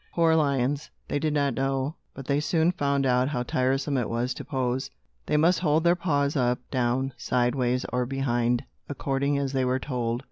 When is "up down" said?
6.35-7.13